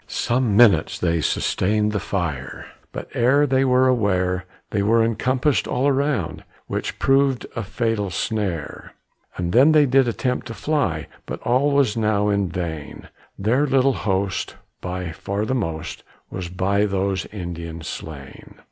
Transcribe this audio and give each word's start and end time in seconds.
Some 0.07 0.57
minutes 0.57 0.97
they 0.97 1.21
sustained 1.21 1.91
the 1.91 1.99
fire, 1.99 2.65
But 2.91 3.07
ere 3.13 3.45
they 3.45 3.63
were 3.63 3.87
aware, 3.87 4.45
They 4.71 4.81
were 4.81 5.03
encompassed 5.05 5.67
all 5.67 5.87
around, 5.87 6.43
Which 6.65 6.97
prov'd 6.97 7.45
a 7.55 7.61
fatal 7.61 8.09
snare. 8.09 8.93
And 9.37 9.51
then 9.53 9.73
they 9.73 9.85
did 9.85 10.07
attempt 10.07 10.47
to 10.47 10.55
fly, 10.55 11.05
But 11.27 11.39
all 11.41 11.69
was 11.71 11.95
now 11.95 12.29
in 12.29 12.49
vain, 12.49 13.09
Their 13.37 13.67
little 13.67 13.93
host 13.93 14.55
by 14.81 15.11
far 15.11 15.45
the 15.45 15.53
most 15.53 16.03
Was 16.31 16.49
by 16.49 16.87
those 16.87 17.27
Indians 17.27 17.87
slain. 17.87 18.55